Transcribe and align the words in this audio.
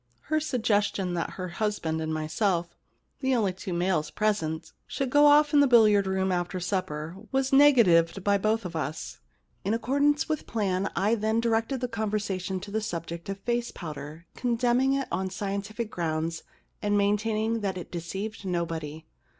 Her 0.21 0.37
sugges 0.39 0.95
tion 0.95 1.13
that 1.13 1.29
her 1.37 1.47
husband 1.49 2.01
and 2.01 2.11
myself, 2.11 2.75
the 3.19 3.35
only 3.35 3.53
two 3.53 3.71
males 3.71 4.09
present, 4.09 4.73
should 4.87 5.11
go 5.11 5.27
off 5.27 5.51
to 5.51 5.57
the 5.59 5.67
30 5.67 5.67
The 5.67 5.67
Kiss 5.67 5.69
Problem 5.69 5.69
billiard 5.69 6.07
room 6.07 6.31
after 6.31 6.59
supper, 6.59 7.15
was 7.31 7.53
negatived 7.53 8.23
by 8.23 8.39
both 8.39 8.65
of 8.65 8.75
us. 8.75 9.19
In 9.63 9.75
accordance 9.75 10.27
with 10.27 10.47
plan 10.47 10.89
I 10.95 11.13
then 11.13 11.39
directed 11.39 11.81
the 11.81 11.87
conversation 11.87 12.59
to 12.61 12.71
the 12.71 12.81
subject 12.81 13.29
of 13.29 13.37
face 13.41 13.69
powder, 13.71 14.25
condemning 14.35 14.93
it 14.93 15.07
on 15.11 15.29
scientific 15.29 15.91
grounds 15.91 16.41
and 16.81 16.97
maintaining 16.97 17.59
that 17.59 17.77
it 17.77 17.91
deceived 17.91 18.43
nobody. 18.43 19.05